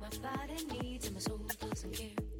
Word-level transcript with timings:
My 0.00 0.08
body 0.22 0.64
needs 0.80 1.06
and 1.06 1.14
my 1.14 1.20
soul 1.20 1.40
doesn't 1.60 1.92
care. 1.92 2.33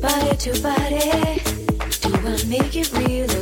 Body 0.00 0.36
to 0.36 0.52
body, 0.60 1.40
do 2.00 2.10
I 2.26 2.44
make 2.48 2.74
it 2.74 2.92
real? 2.94 3.33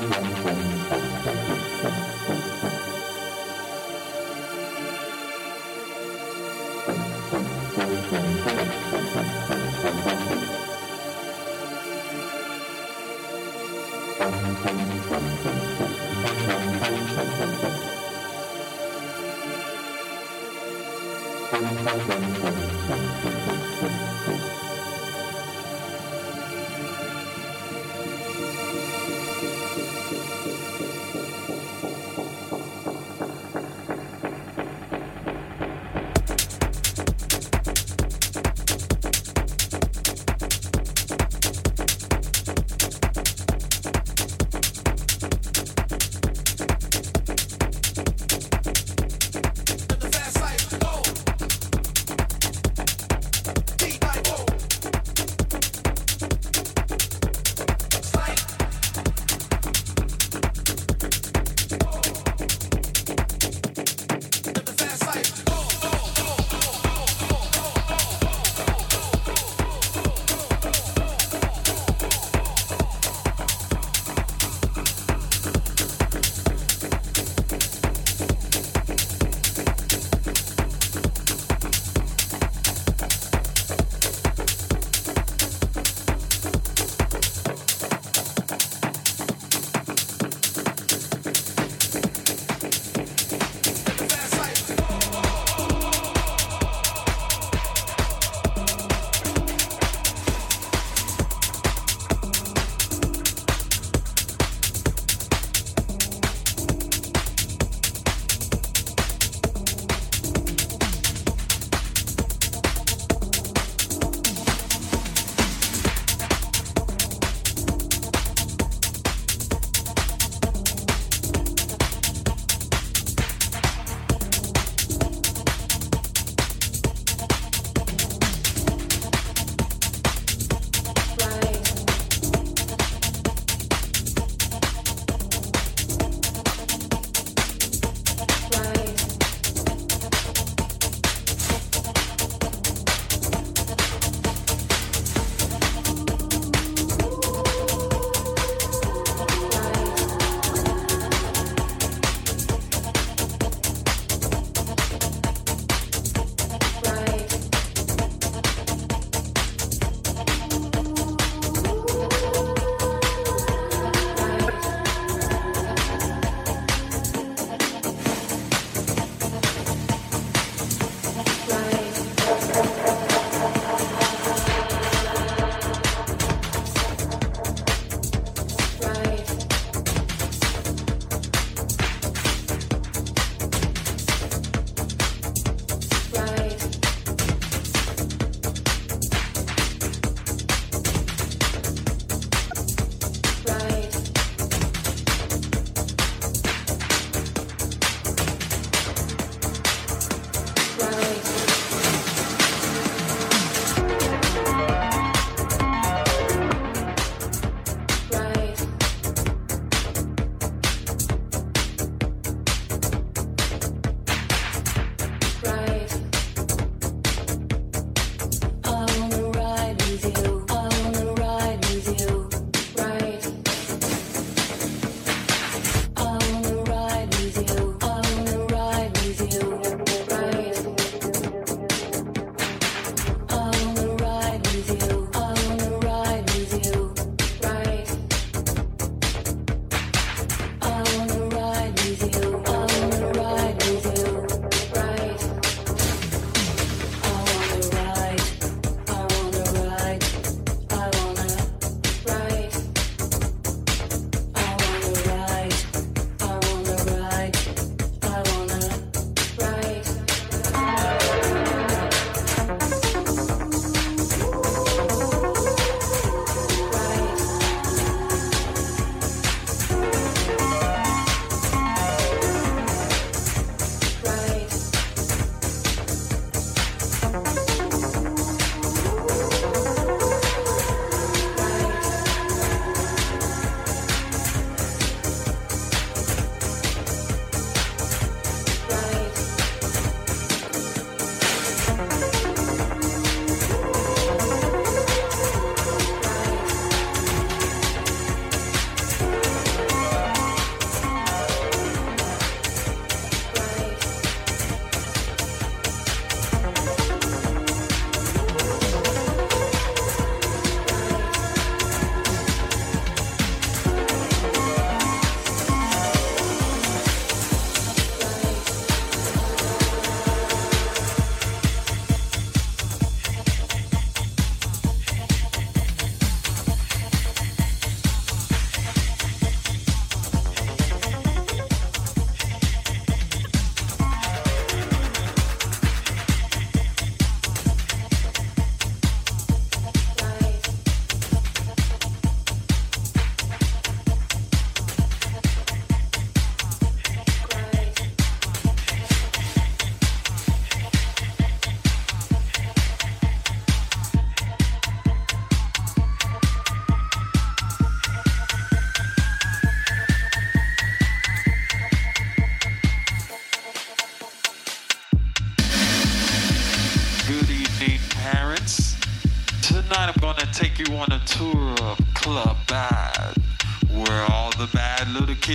The 0.00 0.06
fast 0.08 0.29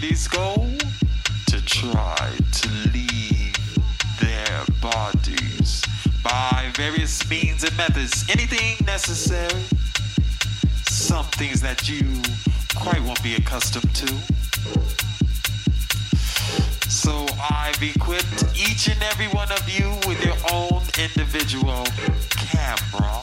kitties 0.01 0.27
go 0.27 0.55
to 1.47 1.65
try 1.65 2.29
to 2.51 2.67
leave 2.93 3.55
their 4.19 4.65
bodies 4.81 5.81
by 6.21 6.69
various 6.75 7.29
means 7.29 7.63
and 7.63 7.77
methods. 7.77 8.25
Anything 8.29 8.85
necessary, 8.85 9.63
some 10.83 11.23
things 11.39 11.61
that 11.61 11.87
you 11.87 12.21
quite 12.75 13.01
won't 13.03 13.23
be 13.23 13.35
accustomed 13.35 13.95
to. 13.95 14.07
So 16.89 17.25
I've 17.49 17.81
equipped 17.81 18.43
each 18.53 18.89
and 18.89 19.01
every 19.01 19.27
one 19.27 19.49
of 19.49 19.63
you 19.69 19.91
with 20.09 20.21
your 20.25 20.35
own 20.51 20.81
individual 20.99 21.85
camera 22.31 23.21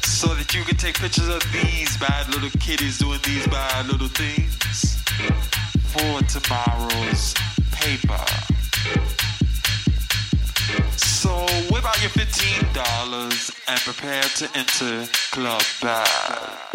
so 0.00 0.28
that 0.28 0.54
you 0.54 0.64
can 0.64 0.78
take 0.78 0.98
pictures 0.98 1.28
of 1.28 1.42
these 1.52 1.94
bad 1.98 2.26
little 2.30 2.48
kitties 2.58 2.96
doing 2.96 3.20
these 3.22 3.46
bad 3.48 3.86
little 3.88 4.08
things 4.08 4.53
tomorrow's 6.74 7.34
paper. 7.72 8.24
So 10.96 11.30
whip 11.70 11.84
out 11.84 12.00
your 12.00 12.10
$15 12.10 13.54
and 13.68 13.80
prepare 13.80 14.22
to 14.22 14.58
enter 14.58 15.06
Club 15.30 15.62
Bad. 15.80 16.73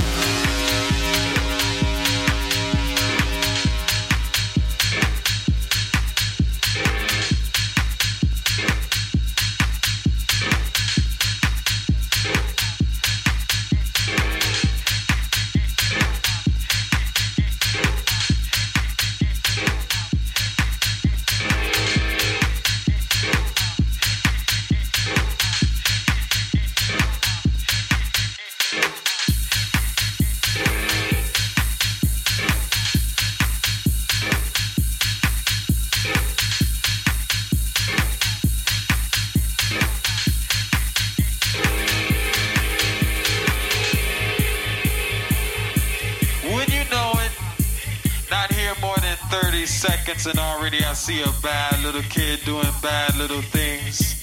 See 51.10 51.24
a 51.24 51.34
bad 51.42 51.82
little 51.82 52.04
kid 52.04 52.40
doing 52.46 52.72
bad 52.84 53.18
little 53.18 53.42
things. 53.42 54.22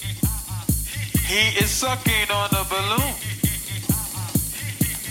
He 1.27 1.59
is 1.59 1.69
sucking 1.69 2.31
on 2.31 2.49
a 2.63 2.65
balloon. 2.71 3.15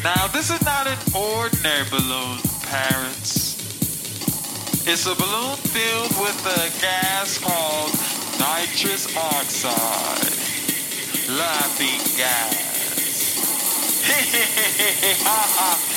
Now, 0.01 0.23
this 0.31 0.47
is 0.55 0.61
not 0.63 0.87
an 0.87 0.97
ordinary 1.13 1.83
balloon, 1.91 2.39
parents. 2.71 3.59
It's 4.87 5.05
a 5.05 5.15
balloon 5.15 5.57
filled 5.75 6.15
with 6.23 6.39
a 6.59 6.63
gas 6.79 7.39
called 7.43 7.91
nitrous 8.39 9.05
oxide. 9.17 10.33
Laughing 11.43 11.99
gas. 12.15 12.55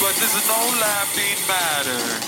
But 0.00 0.14
this 0.14 0.32
is 0.32 0.46
no 0.46 0.60
laughing 0.78 1.38
matter. 1.48 2.27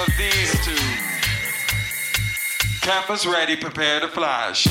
Of 0.00 0.16
these 0.16 0.52
two. 0.64 0.74
Cameras 2.80 3.26
ready, 3.26 3.56
prepare 3.56 4.00
to 4.00 4.08
flash. 4.08 4.66